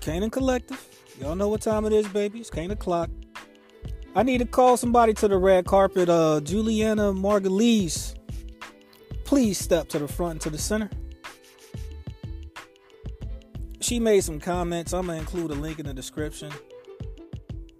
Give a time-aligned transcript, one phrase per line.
[0.00, 0.86] Canaan Collective.
[1.20, 2.40] Y'all know what time it is, baby.
[2.40, 3.10] It's Canaan o'clock.
[4.14, 6.08] I need to call somebody to the red carpet.
[6.08, 8.16] Uh, Julianna Margulies.
[9.24, 10.90] Please step to the front and to the center.
[13.80, 14.92] She made some comments.
[14.92, 16.50] I'm gonna include a link in the description.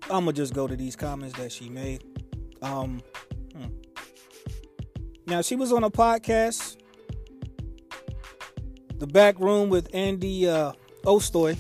[0.04, 2.04] I'm gonna just go to these comments that she made.
[2.62, 3.00] Um,
[3.56, 3.66] hmm.
[5.26, 6.76] now she was on a podcast,
[8.98, 10.72] The Back Room with Andy uh,
[11.04, 11.56] Ostroy.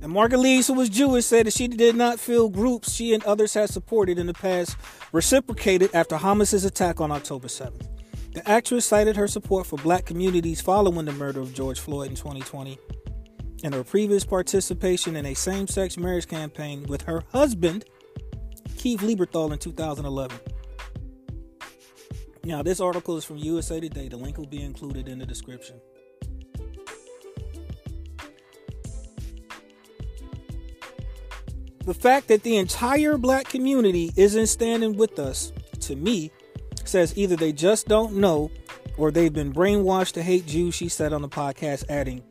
[0.00, 3.54] And Margulies, who was Jewish, said that she did not feel groups she and others
[3.54, 4.76] had supported in the past
[5.12, 7.88] reciprocated after Hamas's attack on October 7th.
[8.32, 12.14] The actress cited her support for black communities following the murder of George Floyd in
[12.14, 12.78] 2020
[13.64, 17.84] and her previous participation in a same sex marriage campaign with her husband,
[18.76, 20.38] Keith Lieberthal, in 2011.
[22.44, 24.08] Now, this article is from USA Today.
[24.08, 25.80] The link will be included in the description.
[31.88, 36.30] The fact that the entire black community isn't standing with us, to me,
[36.84, 38.50] says either they just don't know
[38.98, 42.22] or they've been brainwashed to hate Jews, she said on the podcast, adding,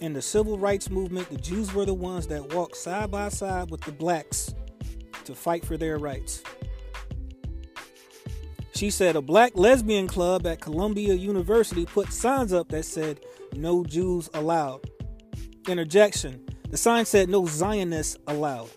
[0.00, 3.70] in the civil rights movement, the Jews were the ones that walked side by side
[3.70, 4.54] with the blacks
[5.26, 6.42] to fight for their rights.
[8.74, 13.20] She said a black lesbian club at Columbia University put signs up that said,
[13.54, 14.88] No Jews allowed.
[15.68, 18.70] Interjection the sign said, No Zionists allowed.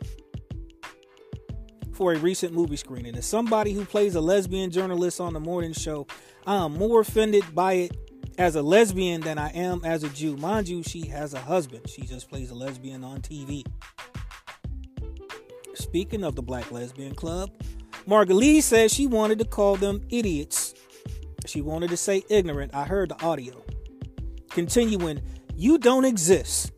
[1.96, 3.16] For a recent movie screening.
[3.16, 6.06] As somebody who plays a lesbian journalist on the morning show,
[6.46, 7.98] I am more offended by it
[8.38, 10.36] as a lesbian than I am as a Jew.
[10.36, 11.90] Mind you, she has a husband.
[11.90, 13.64] She just plays a lesbian on TV.
[15.74, 17.50] Speaking of the Black Lesbian Club,
[18.06, 20.74] Margulies says she wanted to call them idiots.
[21.46, 22.76] She wanted to say ignorant.
[22.76, 23.64] I heard the audio.
[24.50, 25.22] Continuing,
[25.56, 26.74] you don't exist.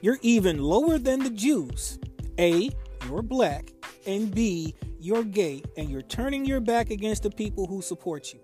[0.00, 1.98] You're even lower than the Jews.
[2.38, 2.70] A,
[3.08, 3.72] you're black,
[4.06, 8.40] and B, you're gay, and you're turning your back against the people who support you.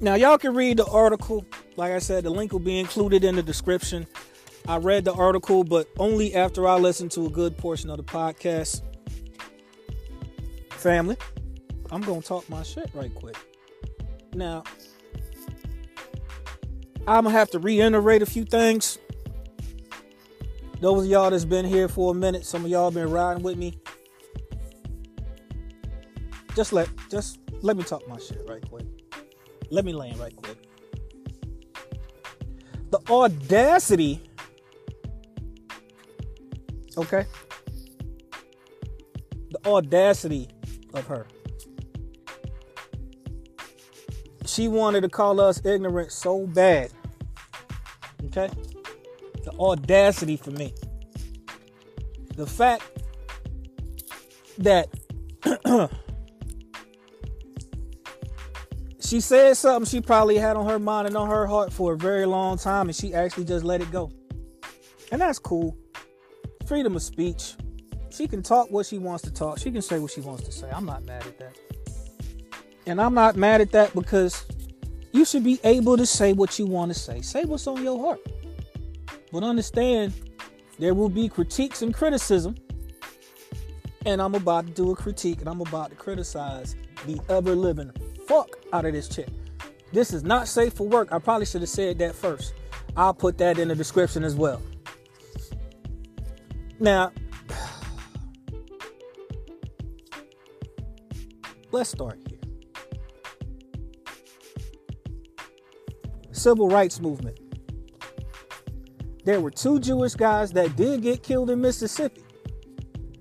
[0.00, 1.44] Now, y'all can read the article.
[1.76, 4.06] Like I said, the link will be included in the description.
[4.66, 8.02] I read the article, but only after I listened to a good portion of the
[8.02, 8.82] podcast.
[10.70, 11.16] Family,
[11.90, 13.36] I'm going to talk my shit right quick.
[14.32, 14.64] Now,
[17.06, 18.98] I'm going to have to reiterate a few things.
[20.80, 23.58] Those of y'all that's been here for a minute, some of y'all been riding with
[23.58, 23.78] me.
[26.56, 28.86] Just let just let me talk my shit right quick.
[29.70, 30.56] Let me land right quick.
[32.90, 34.22] The audacity,
[36.96, 37.26] okay?
[39.50, 40.48] The audacity
[40.94, 41.26] of her.
[44.46, 46.90] She wanted to call us ignorant so bad.
[48.24, 48.48] Okay?
[49.44, 50.74] The audacity for me.
[52.36, 52.82] The fact
[54.58, 54.88] that
[59.00, 61.96] she said something she probably had on her mind and on her heart for a
[61.96, 64.10] very long time, and she actually just let it go.
[65.10, 65.76] And that's cool.
[66.66, 67.54] Freedom of speech.
[68.10, 69.58] She can talk what she wants to talk.
[69.58, 70.68] She can say what she wants to say.
[70.70, 71.56] I'm not mad at that.
[72.86, 74.44] And I'm not mad at that because
[75.12, 77.20] you should be able to say what you want to say.
[77.20, 78.20] Say what's on your heart.
[79.32, 80.12] But understand
[80.78, 82.56] there will be critiques and criticism.
[84.06, 86.74] And I'm about to do a critique and I'm about to criticize
[87.06, 87.92] the ever living
[88.30, 89.26] fuck out of this chick.
[89.92, 91.12] This is not safe for work.
[91.12, 92.54] I probably should have said that first.
[92.96, 94.62] I'll put that in the description as well.
[96.78, 97.10] Now,
[101.72, 102.38] let's start here.
[106.30, 107.49] Civil rights movement.
[109.30, 112.24] There were two Jewish guys that did get killed in Mississippi.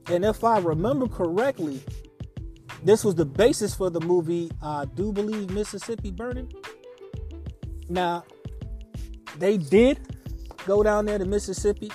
[0.08, 1.84] And if I remember correctly,
[2.84, 6.52] this was the basis for the movie I do believe Mississippi Burning.
[7.90, 8.24] Now,
[9.38, 10.00] they did
[10.66, 11.92] go down there to Mississippi.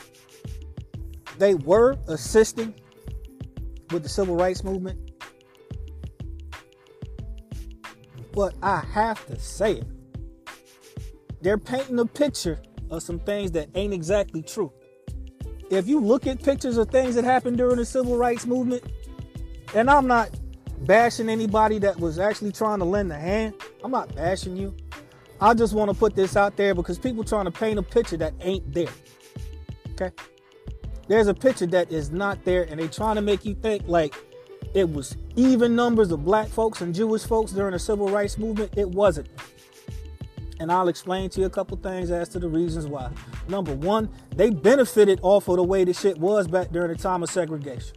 [1.39, 2.73] They were assisting
[3.91, 5.11] with the civil rights movement.
[8.33, 9.87] But I have to say it.
[11.43, 12.61] They're painting a picture
[12.95, 14.73] of some things that ain't exactly true.
[15.71, 18.85] If you look at pictures of things that happened during the civil rights movement,
[19.75, 20.31] and I'm not
[20.83, 23.55] bashing anybody that was actually trying to lend a hand.
[23.83, 24.75] I'm not bashing you.
[25.41, 28.17] I just want to put this out there because people trying to paint a picture
[28.19, 28.89] that ain't there.
[29.93, 30.15] Okay?
[31.09, 34.15] There's a picture that is not there, and they trying to make you think like
[34.75, 38.73] it was even numbers of black folks and Jewish folks during the civil rights movement.
[38.77, 39.29] It wasn't.
[40.61, 43.11] And I'll explain to you a couple things as to the reasons why.
[43.49, 47.23] Number one, they benefited off of the way the shit was back during the time
[47.23, 47.97] of segregation.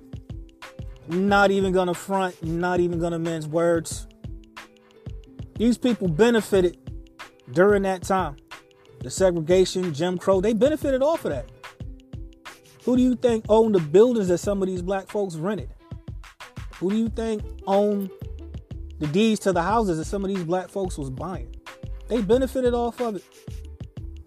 [1.07, 4.07] Not even gonna front, not even gonna mince words.
[5.55, 6.77] These people benefited
[7.51, 8.37] during that time.
[8.99, 11.49] The segregation, Jim Crow, they benefited off of that.
[12.83, 15.69] Who do you think owned the buildings that some of these black folks rented?
[16.75, 18.09] Who do you think owned
[18.99, 21.53] the deeds to the houses that some of these black folks was buying?
[22.07, 23.23] They benefited off of it.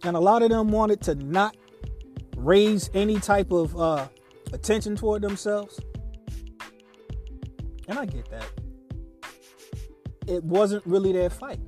[0.03, 1.57] And a lot of them wanted to not
[2.37, 4.09] raise any type of uh,
[4.53, 5.81] attention toward themselves.
[7.89, 8.47] And I get that.
[10.27, 11.61] It wasn't really their fight.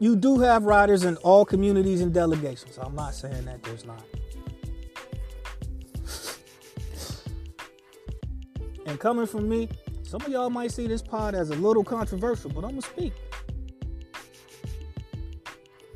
[0.00, 2.76] You do have riders in all communities and delegations.
[2.76, 4.02] I'm not saying that there's not.
[8.86, 9.68] and coming from me,
[10.02, 12.88] some of y'all might see this pod as a little controversial, but I'm going to
[12.88, 13.12] speak.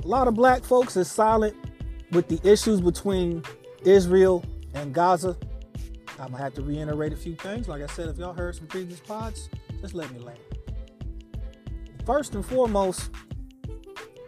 [0.07, 1.57] A lot of black folks is silent
[2.13, 3.43] with the issues between
[3.83, 5.37] Israel and Gaza.
[6.21, 7.67] I'm gonna have to reiterate a few things.
[7.67, 9.49] Like I said, if y'all heard some previous pods,
[9.81, 10.39] just let me land.
[12.07, 13.11] First and foremost,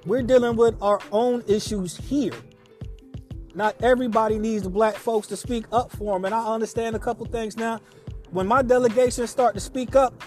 [0.05, 2.35] we're dealing with our own issues here.
[3.55, 6.25] Not everybody needs the black folks to speak up for them.
[6.25, 7.79] And I understand a couple things now.
[8.33, 10.25] When my delegation start to speak up,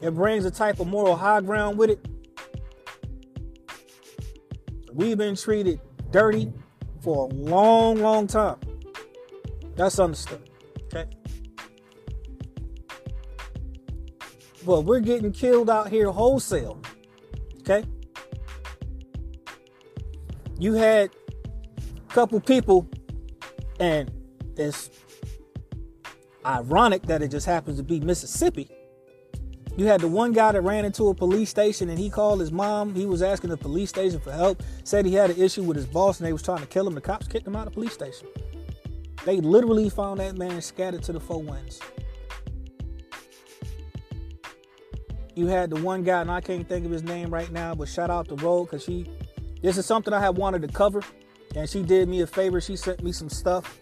[0.00, 2.09] it brings a type of moral high ground with it
[5.00, 5.80] We've been treated
[6.10, 6.52] dirty
[7.00, 8.58] for a long, long time.
[9.74, 10.50] That's understood.
[10.92, 11.06] Okay.
[14.66, 16.82] But we're getting killed out here wholesale.
[17.60, 17.82] Okay.
[20.58, 21.08] You had
[21.96, 22.86] a couple people,
[23.78, 24.10] and
[24.58, 24.90] it's
[26.44, 28.68] ironic that it just happens to be Mississippi
[29.80, 32.52] you had the one guy that ran into a police station and he called his
[32.52, 32.94] mom.
[32.94, 34.62] He was asking the police station for help.
[34.84, 36.94] Said he had an issue with his boss and they was trying to kill him.
[36.94, 38.28] The cops kicked him out of the police station.
[39.24, 41.80] They literally found that man scattered to the four winds.
[45.34, 47.88] You had the one guy, and I can't think of his name right now, but
[47.88, 49.10] shout out to Road because she.
[49.62, 51.00] This is something I had wanted to cover,
[51.56, 52.60] and she did me a favor.
[52.60, 53.80] She sent me some stuff,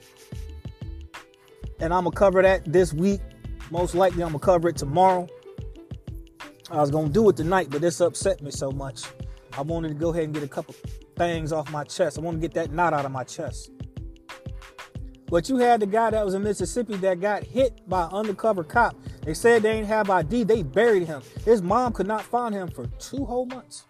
[1.81, 3.21] and I'm gonna cover that this week.
[3.73, 5.29] Most likely, I'm gonna cover it tomorrow.
[6.70, 9.05] I was gonna do it tonight, but this upset me so much.
[9.56, 10.75] I wanted to go ahead and get a couple
[11.17, 12.19] things off my chest.
[12.19, 13.70] I want to get that knot out of my chest.
[15.31, 18.65] But you had the guy that was in Mississippi that got hit by an undercover
[18.65, 18.97] cop.
[19.23, 20.44] They said they didn't have ID.
[20.44, 21.23] They buried him.
[21.44, 23.85] His mom could not find him for two whole months.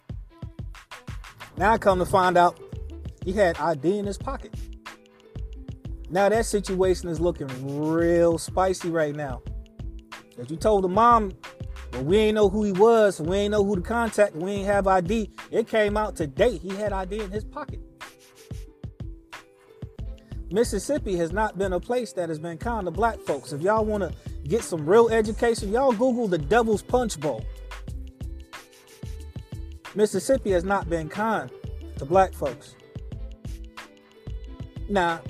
[1.56, 2.58] Now I come to find out
[3.24, 4.54] he had ID in his pocket.
[6.10, 7.48] Now that situation is looking
[7.88, 9.42] real spicy right now.
[10.38, 11.32] As you told the mom
[11.90, 13.20] but we ain't know who he was.
[13.20, 14.36] We ain't know who to contact.
[14.36, 15.30] We ain't have ID.
[15.50, 16.58] It came out today.
[16.58, 17.80] He had ID in his pocket.
[20.50, 23.52] Mississippi has not been a place that has been kind to black folks.
[23.52, 24.14] If y'all want to
[24.48, 27.44] get some real education, y'all Google the Devil's Punch Bowl.
[29.94, 31.50] Mississippi has not been kind
[31.96, 32.76] to black folks.
[34.88, 35.20] Now,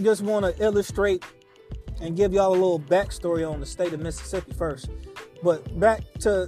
[0.00, 1.24] just want to illustrate
[2.00, 4.88] and give y'all a little backstory on the state of Mississippi first.
[5.42, 6.46] But back to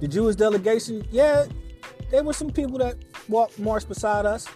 [0.00, 1.46] the Jewish delegation, yeah,
[2.10, 2.96] there were some people that
[3.28, 4.46] walked marched beside us.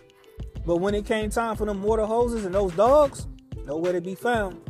[0.66, 3.26] But when it came time for them water hoses and those dogs,
[3.66, 4.60] nowhere to be found.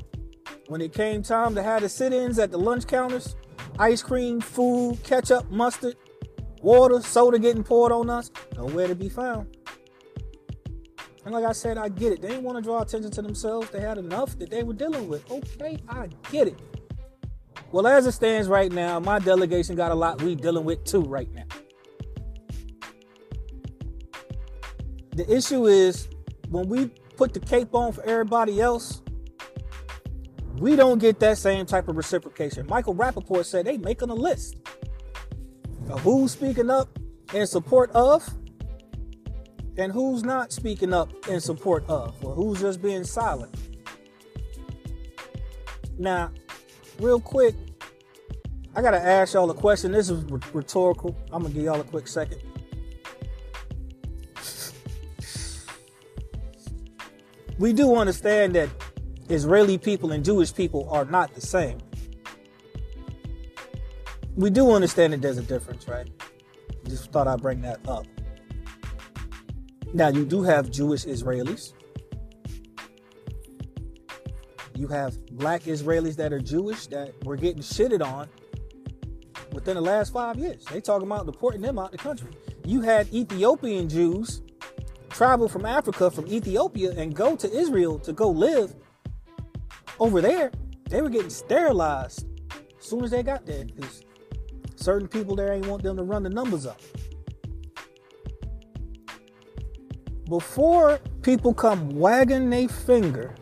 [0.67, 3.37] When it came time to have the sit-ins at the lunch counters,
[3.79, 5.97] ice cream, food, ketchup, mustard,
[6.63, 9.57] water, soda getting poured on us, nowhere to be found.
[11.25, 12.23] And like I said, I get it.
[12.23, 13.71] They didn't want to draw attention to themselves.
[13.71, 15.31] They had enough that they were dealing with.
[15.31, 16.59] Okay, I get it.
[17.73, 21.03] Well, as it stands right now, my delegation got a lot we dealing with too
[21.03, 21.45] right now.
[25.17, 26.09] The issue is
[26.51, 29.03] when we put the cape on for everybody else,
[30.59, 32.67] we don't get that same type of reciprocation.
[32.69, 34.57] Michael Rapaport said they making a list
[35.91, 36.97] of who's speaking up
[37.33, 38.29] in support of
[39.77, 43.55] and who's not speaking up in support of, or who's just being silent.
[45.99, 46.33] Now,
[46.99, 47.55] real quick,
[48.77, 49.93] I gotta ask y'all a question.
[49.93, 51.17] This is rhetorical.
[51.33, 52.41] I'm gonna give y'all a quick second.
[57.59, 58.69] We do understand that
[59.29, 61.79] Israeli people and Jewish people are not the same.
[64.35, 66.09] We do understand that there's a difference, right?
[66.89, 68.07] Just thought I'd bring that up.
[69.93, 71.73] Now, you do have Jewish Israelis.
[74.77, 78.29] You have black Israelis that are Jewish that were getting shitted on
[79.53, 80.65] within the last five years.
[80.65, 82.31] They talking about deporting them out the country.
[82.65, 84.43] You had Ethiopian Jews
[85.11, 88.75] travel from Africa, from Ethiopia, and go to Israel to go live
[90.01, 90.51] over there.
[90.89, 92.27] They were getting sterilized
[92.79, 94.03] as soon as they got there because
[94.75, 96.81] certain people there ain't want them to run the numbers up.
[100.29, 103.35] Before people come wagging their finger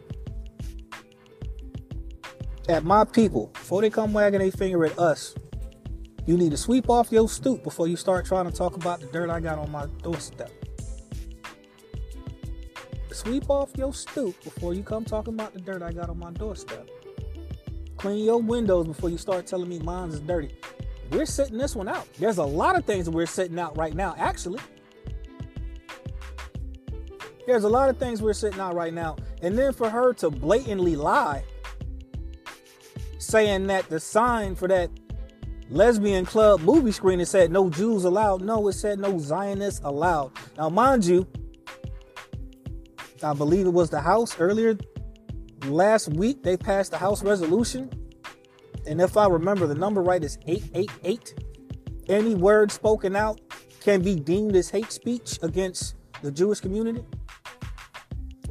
[2.68, 5.34] at my people, before they come wagging their finger at us,
[6.26, 9.06] you need to sweep off your stoop before you start trying to talk about the
[9.06, 10.50] dirt I got on my doorstep.
[13.10, 16.30] Sweep off your stoop before you come talking about the dirt I got on my
[16.32, 16.88] doorstep.
[17.96, 20.56] Clean your windows before you start telling me mine's is dirty.
[21.10, 22.08] We're sitting this one out.
[22.18, 24.60] There's a lot of things we're sitting out right now, actually.
[27.46, 29.16] There's a lot of things we're sitting out right now.
[29.42, 31.44] And then for her to blatantly lie,
[33.32, 34.90] saying that the sign for that
[35.70, 38.42] lesbian club movie screen it said no Jews allowed.
[38.42, 40.32] No, it said no Zionists allowed.
[40.58, 41.26] Now, mind you,
[43.22, 44.76] I believe it was the House earlier
[45.64, 47.90] last week, they passed the House resolution.
[48.86, 51.34] And if I remember the number right, is 888.
[52.08, 53.40] Any word spoken out
[53.80, 57.02] can be deemed as hate speech against the Jewish community.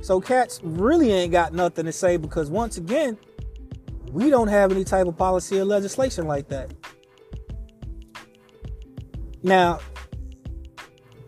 [0.02, 3.20] So cats really ain't got nothing to say because once again,
[4.12, 6.74] we don't have any type of policy or legislation like that.
[9.44, 9.80] Now,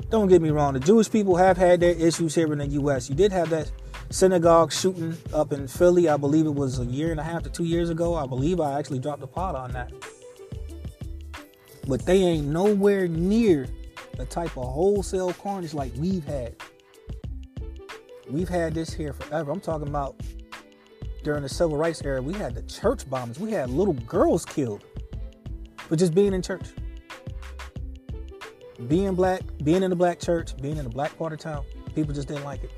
[0.09, 3.09] don't get me wrong, the Jewish people have had their issues here in the U.S.
[3.09, 3.71] You did have that
[4.11, 6.07] synagogue shooting up in Philly.
[6.07, 8.13] I believe it was a year and a half to two years ago.
[8.13, 9.91] I believe I actually dropped a pot on that.
[11.87, 13.67] But they ain't nowhere near
[14.17, 16.55] the type of wholesale carnage like we've had.
[18.29, 19.51] We've had this here forever.
[19.51, 20.15] I'm talking about
[21.23, 22.21] during the civil rights era.
[22.21, 23.39] We had the church bombings.
[23.39, 24.83] We had little girls killed
[25.77, 26.65] for just being in church
[28.87, 31.63] being black, being in the black church, being in the black part of town,
[31.95, 32.71] people just didn't like it.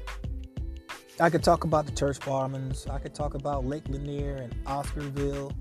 [1.19, 2.89] I could talk about the church bombings.
[2.89, 5.53] I could talk about Lake Lanier and Oscarville.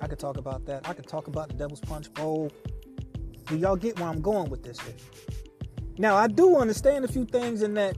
[0.00, 0.88] I could talk about that.
[0.88, 2.50] I could talk about the Devil's Punch Bowl.
[3.46, 4.78] Do y'all get where I'm going with this?
[4.80, 4.94] Here?
[5.96, 7.96] Now, I do understand a few things in that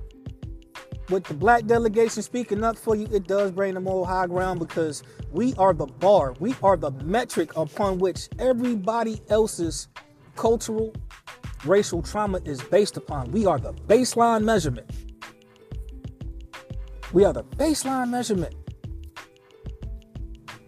[1.11, 4.59] with the black delegation speaking up for you, it does bring the moral high ground
[4.59, 6.35] because we are the bar.
[6.41, 9.89] We are the metric upon which everybody else's
[10.37, 10.95] cultural
[11.65, 13.31] racial trauma is based upon.
[13.33, 14.91] We are the baseline measurement.
[17.13, 18.55] We are the baseline measurement.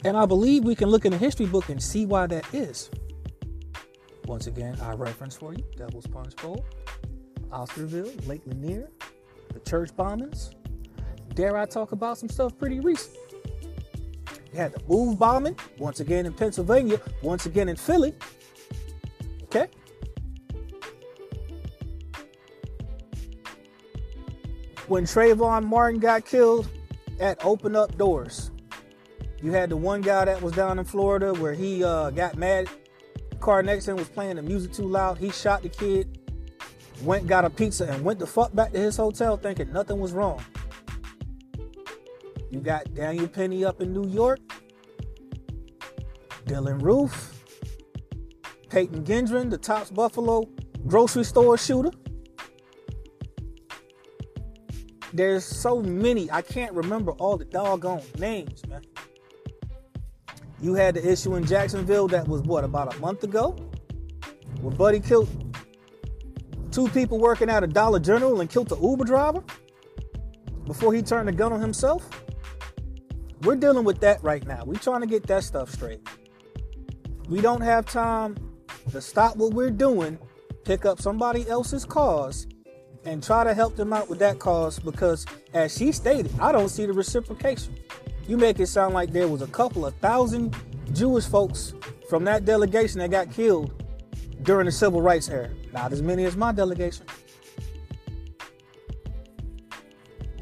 [0.04, 2.90] And I believe we can look in the history book and see why that is.
[4.26, 6.64] Once again, I reference for you Devil's Punch Bowl,
[7.50, 8.88] Oscarville, Lake Lanier,
[9.66, 10.54] church bombings.
[11.34, 13.16] Dare I talk about some stuff pretty recent?
[14.52, 18.14] You had the move bombing, once again in Pennsylvania, once again in Philly.
[19.44, 19.68] Okay?
[24.88, 26.68] when Trayvon Martin got killed
[27.20, 28.50] at Open Up Doors.
[29.42, 32.68] You had the one guy that was down in Florida where he uh, got mad.
[33.40, 35.18] Car next to him was playing the music too loud.
[35.18, 36.15] He shot the kid,
[37.02, 40.12] went got a pizza, and went the fuck back to his hotel thinking nothing was
[40.12, 40.42] wrong.
[42.50, 44.40] You got Daniel Penny up in New York,
[46.46, 47.42] Dylann Roof,
[48.68, 50.48] Peyton Gendron, the Tops Buffalo
[50.86, 51.90] grocery store shooter.
[55.12, 56.30] There's so many.
[56.30, 58.82] I can't remember all the doggone names, man.
[60.60, 63.56] You had the issue in Jacksonville that was what about a month ago,
[64.60, 65.45] where Buddy killed
[66.76, 69.42] two people working at a Dollar General and killed the Uber driver
[70.66, 72.06] before he turned the gun on himself.
[73.40, 74.62] We're dealing with that right now.
[74.66, 76.06] We're trying to get that stuff straight.
[77.30, 78.36] We don't have time
[78.90, 80.18] to stop what we're doing,
[80.66, 82.46] pick up somebody else's cause,
[83.06, 86.68] and try to help them out with that cause because, as she stated, I don't
[86.68, 87.74] see the reciprocation.
[88.28, 90.54] You make it sound like there was a couple of thousand
[90.92, 91.72] Jewish folks
[92.10, 93.82] from that delegation that got killed
[94.42, 95.50] during the civil rights era.
[95.72, 97.06] Not as many as my delegation.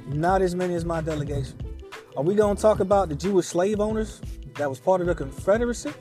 [0.06, 1.58] Not as many as my delegation.
[2.16, 4.20] Are we going to talk about the Jewish slave owners
[4.54, 5.92] that was part of the Confederacy?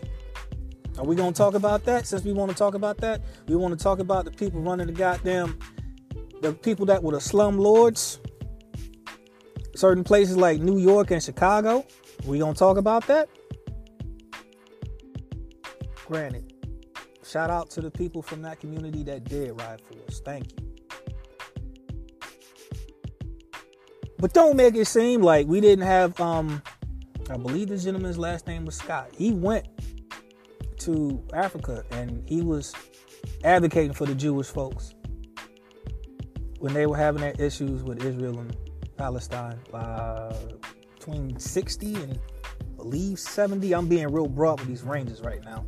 [0.98, 2.06] Are we going to talk about that?
[2.06, 4.88] Since we want to talk about that, we want to talk about the people running
[4.88, 5.58] the goddamn
[6.44, 8.20] the people that were the slum lords,
[9.76, 11.86] certain places like New York and Chicago.
[12.26, 13.30] We gonna talk about that?
[16.06, 16.53] Granted,
[17.26, 20.22] shout out to the people from that community that did ride for us.
[20.24, 20.74] Thank you.
[24.20, 26.62] But don't make it seem like we didn't have um
[27.30, 29.10] I believe the gentleman's last name was Scott.
[29.18, 29.68] He went
[30.80, 32.74] to Africa and he was
[33.44, 34.94] advocating for the Jewish folks
[36.60, 38.56] when they were having their issues with Israel and
[38.98, 39.60] Palestine
[40.96, 42.20] between 60 and
[42.62, 43.74] I believe 70.
[43.74, 45.66] I'm being real broad with these ranges right now.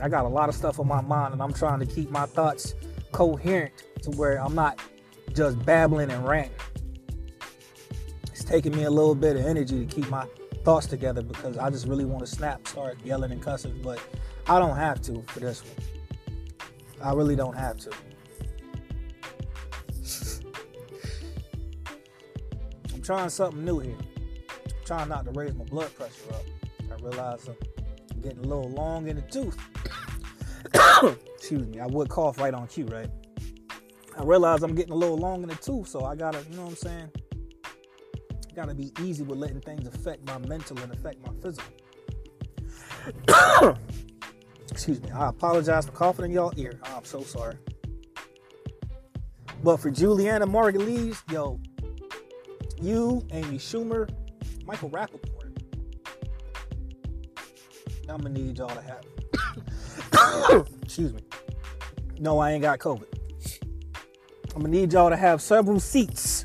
[0.00, 2.26] I got a lot of stuff on my mind and I'm trying to keep my
[2.26, 2.74] thoughts
[3.12, 3.72] coherent
[4.02, 4.80] to where I'm not
[5.34, 6.52] just babbling and ranting.
[8.30, 10.26] It's taking me a little bit of energy to keep my
[10.64, 14.00] thoughts together because I just really want to snap, start yelling and cussing, but
[14.46, 15.74] I don't have to for this one.
[17.02, 17.90] I really don't have to.
[22.92, 23.96] I'm trying something new here.
[23.96, 26.44] I'm trying not to raise my blood pressure up.
[26.90, 27.56] I realize I'm
[28.26, 29.56] getting a little long in the tooth.
[31.36, 31.78] Excuse me.
[31.78, 33.08] I would cough right on cue, right?
[34.18, 36.64] I realize I'm getting a little long in the tooth, so I gotta, you know
[36.64, 37.10] what I'm saying?
[38.54, 41.72] Gotta be easy with letting things affect my mental and affect my physical.
[44.72, 45.10] Excuse me.
[45.12, 46.80] I apologize for coughing in y'all ear.
[46.82, 47.56] I'm so sorry.
[49.62, 51.60] But for Julianna Margulies, yo,
[52.80, 54.10] you, Amy Schumer,
[54.64, 55.35] Michael Rapaport,
[58.08, 60.66] I'm gonna need y'all to have.
[60.82, 61.20] Excuse me.
[62.18, 63.06] No, I ain't got COVID.
[64.54, 66.44] I'm gonna need y'all to have several seats.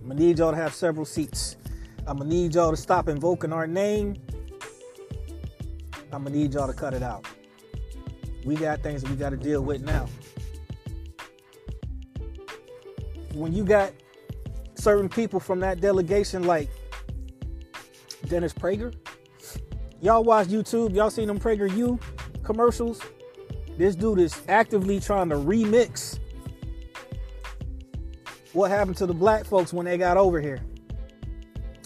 [0.00, 1.56] I'm gonna need y'all to have several seats.
[2.06, 4.16] I'm gonna need y'all to stop invoking our name.
[6.12, 7.26] I'm gonna need y'all to cut it out.
[8.44, 10.08] We got things that we got to deal with now.
[13.34, 13.92] When you got
[14.74, 16.68] certain people from that delegation, like
[18.26, 18.92] Dennis Prager,
[20.02, 21.98] y'all watch YouTube, y'all seen them Prager U
[22.42, 23.00] commercials.
[23.78, 26.18] This dude is actively trying to remix
[28.52, 30.60] what happened to the black folks when they got over here.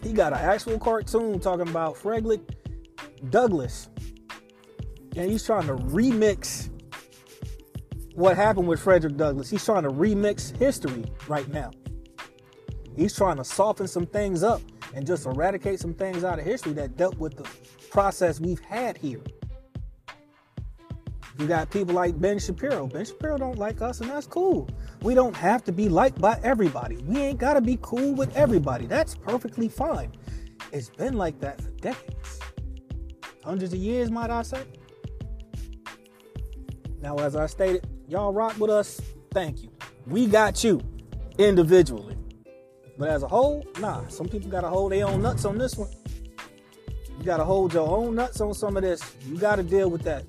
[0.02, 2.40] He got an actual cartoon talking about Frederick
[3.30, 3.88] Douglass.
[5.14, 6.70] And he's trying to remix
[8.14, 9.50] what happened with Frederick Douglass.
[9.50, 11.70] He's trying to remix history right now.
[12.96, 14.62] He's trying to soften some things up
[14.94, 17.46] and just eradicate some things out of history that dealt with the
[17.90, 19.22] process we've had here.
[21.38, 22.86] You got people like Ben Shapiro.
[22.86, 24.68] Ben Shapiro don't like us, and that's cool.
[25.02, 26.96] We don't have to be liked by everybody.
[26.98, 28.86] We ain't gotta be cool with everybody.
[28.86, 30.12] That's perfectly fine.
[30.72, 32.40] It's been like that for decades.
[33.44, 34.64] Hundreds of years, might I say.
[37.02, 39.00] Now, as I stated, y'all rock with us.
[39.32, 39.70] Thank you.
[40.06, 40.80] We got you
[41.38, 42.16] individually.
[42.98, 44.06] But as a whole, nah.
[44.08, 45.90] Some people gotta hold their own nuts on this one.
[47.18, 49.02] You gotta hold your own nuts on some of this.
[49.26, 50.24] You gotta deal with that.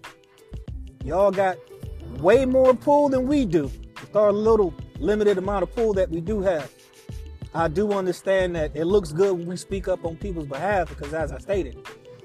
[1.04, 1.58] Y'all got
[2.20, 3.64] way more pull than we do
[4.02, 6.72] with our little limited amount of pull that we do have.
[7.54, 11.14] I do understand that it looks good when we speak up on people's behalf because,
[11.14, 11.78] as I stated,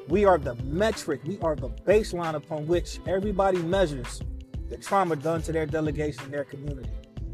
[0.09, 4.21] we are the metric, we are the baseline upon which everybody measures
[4.73, 6.89] the trauma done to their delegation, and their community.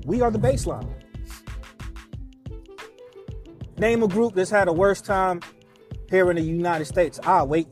[0.04, 0.92] We are the baseline.
[3.78, 5.40] Name a group that's had a worse time
[6.10, 7.20] here in the United States.
[7.24, 7.68] Ah, wait.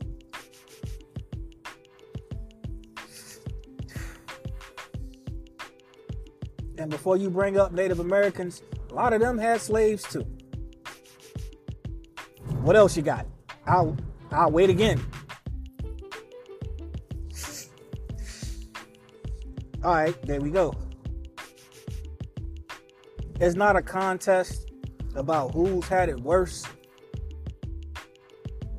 [6.77, 10.25] And before you bring up Native Americans, a lot of them had slaves too.
[12.61, 13.25] What else you got?
[13.65, 13.97] I'll
[14.31, 15.01] I'll wait again.
[19.83, 20.73] All right, there we go.
[23.39, 24.71] It's not a contest
[25.15, 26.65] about who's had it worse.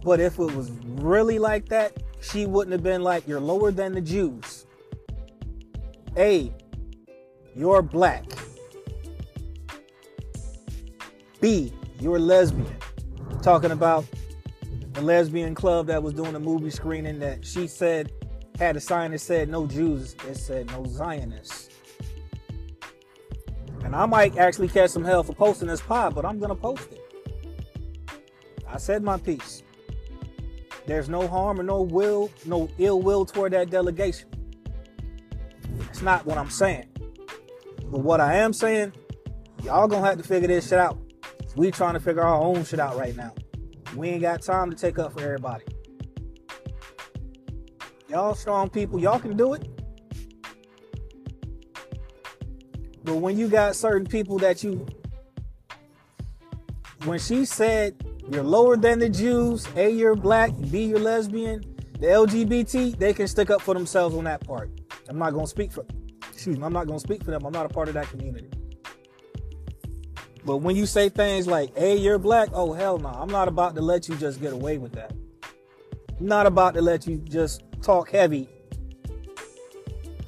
[0.09, 1.93] But if it was really like that,
[2.23, 4.65] she wouldn't have been like, You're lower than the Jews.
[6.17, 6.51] A,
[7.55, 8.25] you're black.
[11.43, 12.75] B, you're lesbian.
[13.43, 14.07] Talking about
[14.95, 18.11] the lesbian club that was doing a movie screening that she said
[18.59, 21.69] had a sign that said no Jews, it said no Zionists.
[23.85, 26.93] And I might actually catch some hell for posting this pod, but I'm gonna post
[26.93, 27.01] it.
[28.67, 29.65] I said my piece.
[30.89, 34.27] There's no harm or no will, no ill will toward that delegation.
[35.91, 36.87] It's not what I'm saying.
[37.91, 38.95] But what I am saying,
[39.63, 40.99] y'all gonna have to figure this shit out.
[41.57, 43.35] We trying to figure our own shit out right now.
[43.97, 45.67] We ain't got time to take up for everybody.
[48.09, 49.69] Y'all strong people, y'all can do it.
[53.05, 54.87] But when you got certain people that you
[57.05, 61.63] when she said you're lower than the Jews, A, you're black, B, you're lesbian,
[62.01, 64.71] the LGBT, they can stick up for themselves on that part.
[65.09, 65.85] I'm not gonna speak for
[66.39, 67.45] excuse me, I'm not to speak for them.
[67.45, 68.49] I'm not a part of that community.
[70.45, 73.09] But when you say things like, hey, you're black, oh, hell no.
[73.09, 75.13] I'm not about to let you just get away with that.
[76.21, 78.49] I'm not about to let you just talk heavy.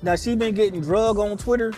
[0.02, 1.72] Now she been getting drug on Twitter.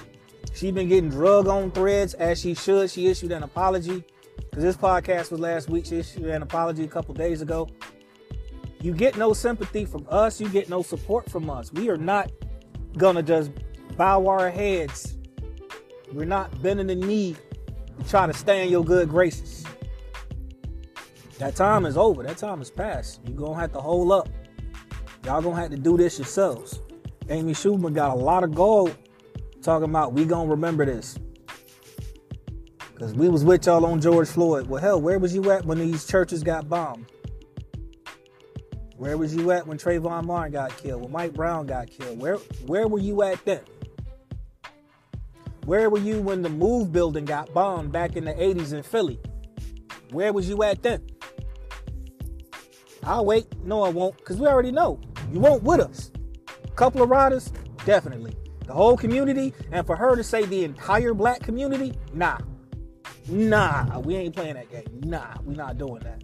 [0.55, 2.91] She been getting drug on threads as she should.
[2.91, 4.03] She issued an apology.
[4.37, 7.69] Because this podcast was last week's issue issued an apology a couple days ago.
[8.81, 10.41] You get no sympathy from us.
[10.41, 11.73] You get no support from us.
[11.73, 12.31] We are not
[12.97, 13.51] gonna just
[13.97, 15.17] bow our heads.
[16.13, 17.37] We're not bending the knee
[17.99, 19.65] to try to stay in your good graces.
[21.39, 22.23] That time is over.
[22.23, 23.21] That time is past.
[23.25, 24.29] You're gonna have to hold up.
[25.25, 26.81] Y'all gonna have to do this yourselves.
[27.31, 28.97] Amy Schumer got a lot of gold
[29.63, 31.19] talking about we gonna remember this.
[33.03, 34.69] Cause we was with y'all on George Floyd.
[34.69, 37.11] Well hell, where was you at when these churches got bombed?
[38.97, 41.03] Where was you at when Trayvon Martin got killed?
[41.03, 42.21] When Mike Brown got killed?
[42.21, 43.63] Where where were you at then?
[45.65, 49.19] Where were you when the Move building got bombed back in the 80s in Philly?
[50.13, 51.05] Where was you at then?
[53.03, 53.49] I'll wait.
[53.65, 55.01] No, I won't, because we already know.
[55.33, 56.13] You won't with us.
[56.65, 57.53] A couple of riders,
[57.85, 58.37] definitely.
[58.65, 62.39] The whole community, and for her to say the entire black community, nah.
[63.29, 65.01] Nah, we ain't playing that game.
[65.05, 66.23] Nah, we not doing that.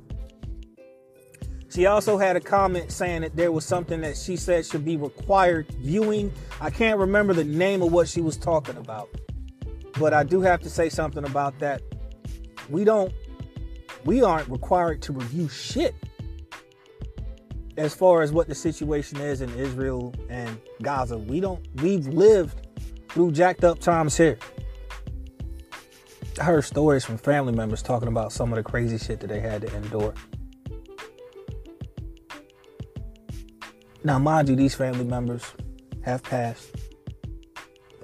[1.70, 4.96] She also had a comment saying that there was something that she said should be
[4.96, 6.32] required viewing.
[6.60, 9.08] I can't remember the name of what she was talking about.
[9.98, 11.82] But I do have to say something about that.
[12.70, 13.12] We don't
[14.04, 15.94] we aren't required to review shit
[17.76, 21.18] as far as what the situation is in Israel and Gaza.
[21.18, 22.66] We don't we've lived
[23.08, 24.38] through jacked up times here.
[26.40, 29.62] Heard stories from family members talking about some of the crazy shit that they had
[29.62, 30.14] to endure.
[34.04, 35.44] Now, mind you, these family members
[36.02, 36.70] have passed.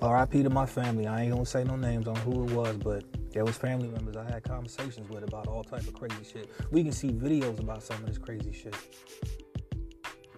[0.02, 1.06] RIP to my family.
[1.06, 4.16] I ain't gonna say no names on who it was, but there was family members
[4.16, 6.50] I had conversations with about all type of crazy shit.
[6.70, 8.74] We can see videos about some of this crazy shit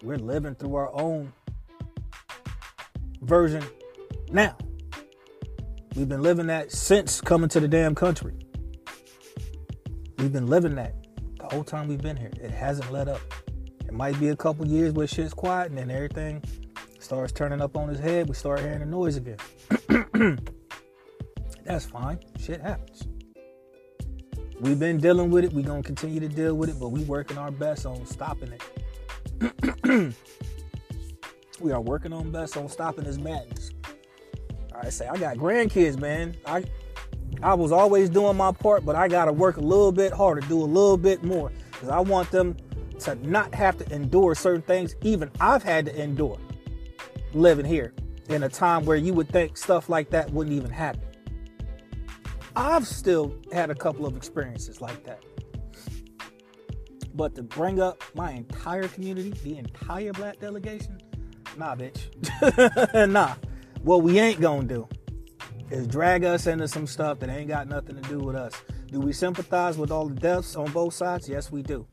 [0.02, 1.32] we're living through our own
[3.22, 3.62] version
[4.30, 4.56] now.
[5.96, 8.34] We've been living that since coming to the damn country.
[10.18, 10.94] We've been living that
[11.38, 12.30] the whole time we've been here.
[12.38, 13.22] It hasn't let up.
[13.86, 16.44] It might be a couple years where shit's quiet and then everything
[16.98, 18.28] starts turning up on his head.
[18.28, 19.38] We start hearing the noise again.
[21.64, 22.18] That's fine.
[22.38, 23.08] Shit happens.
[24.60, 25.52] We've been dealing with it.
[25.54, 28.52] We're going to continue to deal with it, but we're working our best on stopping
[28.52, 30.14] it.
[31.60, 33.70] we are working on best on stopping this madness.
[34.82, 36.36] I say I got grandkids, man.
[36.46, 36.64] I
[37.42, 40.62] I was always doing my part, but I gotta work a little bit harder, do
[40.62, 41.50] a little bit more.
[41.72, 42.56] Because I want them
[43.00, 44.94] to not have to endure certain things.
[45.02, 46.38] Even I've had to endure
[47.34, 47.92] living here
[48.28, 51.02] in a time where you would think stuff like that wouldn't even happen.
[52.54, 55.22] I've still had a couple of experiences like that.
[57.14, 60.98] But to bring up my entire community, the entire black delegation,
[61.56, 63.08] nah, bitch.
[63.10, 63.34] nah.
[63.86, 64.88] What we ain't gonna do
[65.70, 68.52] is drag us into some stuff that ain't got nothing to do with us.
[68.88, 71.28] Do we sympathize with all the deaths on both sides?
[71.28, 71.86] Yes, we do.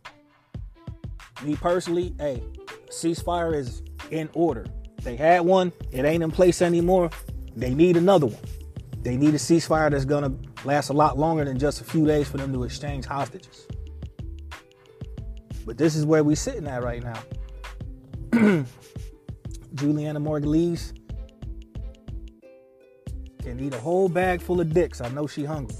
[1.44, 2.42] Me personally, hey,
[2.90, 4.66] ceasefire is in order.
[5.04, 7.12] They had one, it ain't in place anymore.
[7.56, 8.42] They need another one.
[9.04, 12.28] They need a ceasefire that's gonna last a lot longer than just a few days
[12.28, 13.68] for them to exchange hostages.
[15.64, 17.20] But this is where we're sitting at right now.
[19.76, 20.94] Julianna Margulies
[23.54, 25.02] can eat a whole bag full of dicks.
[25.02, 25.76] I know she hungry.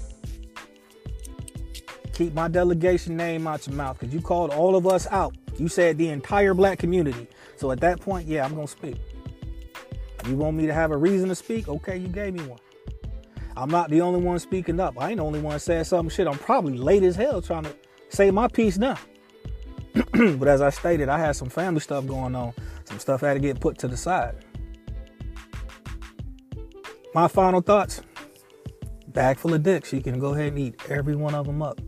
[2.12, 5.34] Keep my delegation name out your mouth because you called all of us out.
[5.58, 7.26] You said the entire black community.
[7.56, 8.96] So at that point, yeah, I'm gonna speak.
[10.26, 11.68] You want me to have a reason to speak?
[11.68, 12.60] Okay, you gave me one.
[13.56, 15.00] I'm not the only one speaking up.
[15.00, 16.26] I ain't the only one saying something shit.
[16.26, 17.74] I'm probably late as hell trying to
[18.08, 18.98] say my piece now.
[19.94, 22.52] but as I stated, I had some family stuff going on.
[22.84, 24.36] Some stuff had to get put to the side.
[27.14, 28.02] My final thoughts
[29.06, 29.88] bag full of dicks.
[29.88, 31.80] She can go ahead and eat every one of them up.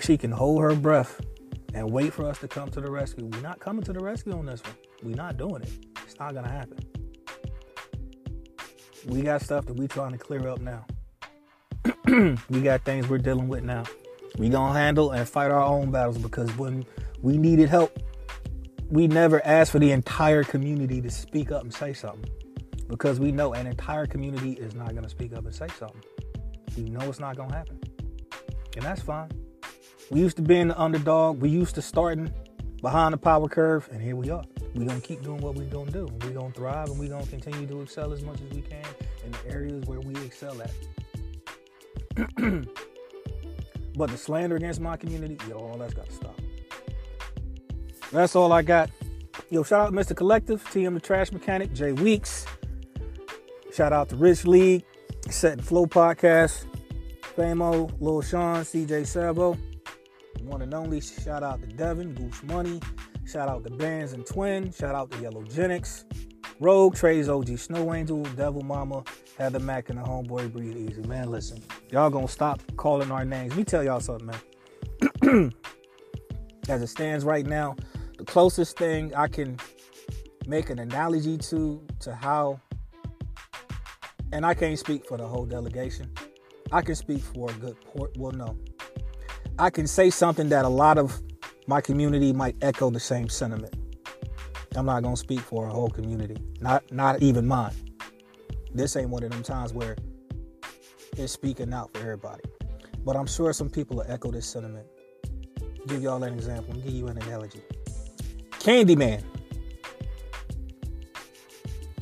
[0.00, 1.20] She can hold her breath
[1.74, 3.26] and wait for us to come to the rescue.
[3.26, 4.76] We're not coming to the rescue on this one.
[5.02, 5.72] We're not doing it.
[6.04, 6.78] It's not going to happen.
[9.06, 10.86] We got stuff that we're trying to clear up now.
[12.48, 13.84] we got things we're dealing with now.
[14.38, 16.84] We gonna handle and fight our own battles because when
[17.22, 17.98] we needed help,
[18.88, 22.30] we never asked for the entire community to speak up and say something.
[22.90, 26.02] Because we know an entire community is not gonna speak up and say something.
[26.76, 27.80] We know it's not gonna happen.
[28.76, 29.30] And that's fine.
[30.10, 32.30] We used to being the underdog, we used to starting
[32.82, 34.44] behind the power curve, and here we are.
[34.74, 36.08] We're gonna keep doing what we're gonna do.
[36.22, 38.84] We're gonna thrive and we're gonna continue to excel as much as we can
[39.24, 40.72] in the areas where we excel at.
[43.96, 46.40] But the slander against my community, yo, all that's got to stop.
[48.12, 48.90] That's all I got.
[49.50, 50.16] Yo, shout out Mr.
[50.16, 52.46] Collective, TM the Trash Mechanic, Jay Weeks.
[53.72, 54.84] Shout out to Rich League,
[55.28, 56.66] Set and Flow Podcast,
[57.36, 59.56] Famo, Lil Sean, CJ Sabo.
[60.42, 61.00] One and only.
[61.00, 62.80] Shout out to Devin, Goose Money.
[63.26, 64.72] Shout out to Bands and Twin.
[64.72, 66.04] Shout out to Yellow Genix.
[66.58, 69.04] Rogue, Trey's OG Snow Angel, Devil Mama,
[69.38, 71.02] Heather Mack, and the Homeboy Breathe Easy.
[71.02, 73.50] Man, listen, y'all gonna stop calling our names.
[73.50, 74.26] Let me tell y'all something,
[75.22, 75.52] man.
[76.68, 77.76] As it stands right now,
[78.18, 79.58] the closest thing I can
[80.46, 82.60] make an analogy to to how
[84.32, 86.10] and I can't speak for the whole delegation.
[86.72, 88.16] I can speak for a good port.
[88.16, 88.56] Well, no.
[89.58, 91.20] I can say something that a lot of
[91.66, 93.74] my community might echo the same sentiment.
[94.76, 97.74] I'm not gonna speak for a whole community, not not even mine.
[98.72, 99.96] This ain't one of them times where
[101.16, 102.42] it's speaking out for everybody.
[103.04, 104.86] But I'm sure some people will echo this sentiment.
[105.88, 106.74] Give y'all an example.
[106.74, 107.62] Give you an analogy.
[108.52, 109.24] Candyman,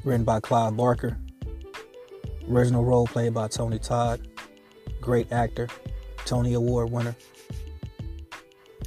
[0.04, 1.16] written by Clive Barker.
[2.50, 4.26] Original role played by Tony Todd.
[5.00, 5.68] Great actor,
[6.24, 7.14] Tony Award winner.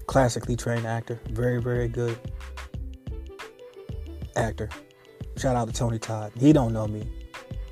[0.07, 1.19] Classically trained actor.
[1.29, 2.17] Very, very good
[4.35, 4.69] actor.
[5.37, 6.31] Shout out to Tony Todd.
[6.39, 7.07] He don't know me.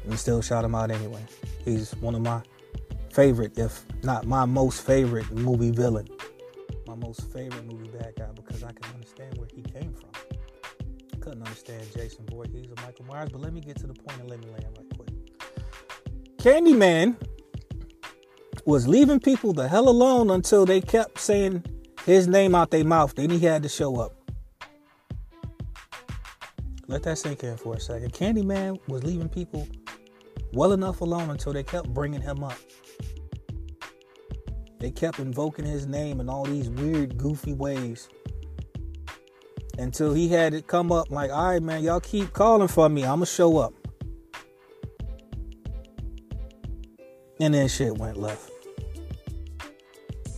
[0.05, 1.23] And still shout him out anyway.
[1.65, 2.41] He's one of my
[3.11, 6.07] favorite, if not my most favorite movie villain.
[6.87, 10.09] My most favorite movie bad guy because I can understand where he came from.
[11.19, 14.29] Couldn't understand Jason Voorhees or Michael Myers, but let me get to the point and
[14.29, 14.98] let me land right.
[16.39, 17.17] Candyman
[18.63, 21.65] was leaving people the hell alone until they kept saying
[22.05, 23.13] his name out their mouth.
[23.13, 24.15] Then he had to show up.
[26.87, 28.13] Let that sink in for a second.
[28.13, 29.67] Candyman was leaving people
[30.53, 32.57] well enough alone until they kept bringing him up.
[34.79, 38.07] They kept invoking his name in all these weird, goofy ways.
[39.77, 43.03] Until he had it come up like, all right, man, y'all keep calling for me.
[43.03, 43.73] I'ma show up.
[47.39, 48.51] And then shit went left.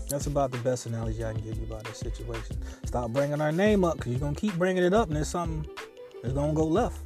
[0.10, 2.58] That's about the best analogy I can give you about this situation.
[2.86, 5.30] Stop bringing our name up because you're going to keep bringing it up and there's
[5.30, 5.66] something
[6.22, 7.00] that's going to go left.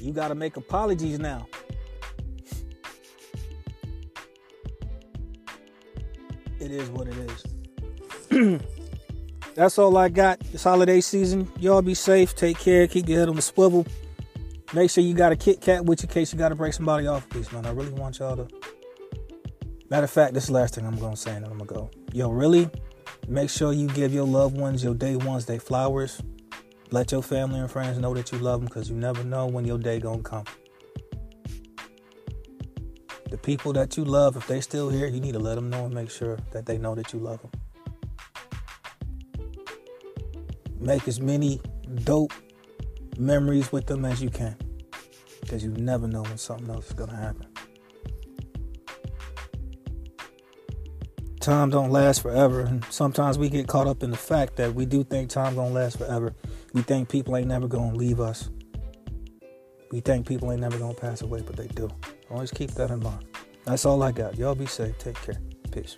[0.00, 1.46] You got to make apologies now.
[6.58, 7.16] It is what it
[8.30, 8.60] is.
[9.54, 11.50] That's all I got this holiday season.
[11.60, 12.34] Y'all be safe.
[12.34, 12.86] Take care.
[12.86, 13.86] Keep your head on the swivel.
[14.72, 16.72] Make sure you got a Kit Kat with you in case you got to break
[16.72, 17.28] somebody off.
[17.28, 17.66] Please, man.
[17.66, 18.48] I really want y'all to.
[19.90, 21.68] Matter of fact, this is the last thing I'm going to say, and I'm going
[21.68, 21.90] to go.
[22.12, 22.70] Yo, really?
[23.28, 26.22] Make sure you give your loved ones, your day ones, they flowers.
[26.90, 29.64] Let your family and friends know that you love them because you never know when
[29.64, 30.44] your day going to come
[33.32, 35.86] the people that you love, if they still here, you need to let them know
[35.86, 37.50] and make sure that they know that you love them.
[40.78, 41.58] Make as many
[42.04, 42.34] dope
[43.16, 44.54] memories with them as you can.
[45.52, 47.46] Because you never know when something else is going to happen.
[51.40, 52.62] Time don't last forever.
[52.62, 55.74] And sometimes we get caught up in the fact that we do think time don't
[55.74, 56.34] last forever.
[56.72, 58.48] We think people ain't never going to leave us.
[59.90, 61.90] We think people ain't never going to pass away, but they do.
[62.30, 63.26] Always keep that in mind.
[63.66, 64.38] That's all I got.
[64.38, 64.96] Y'all be safe.
[64.96, 65.36] Take care.
[65.70, 65.94] Peace.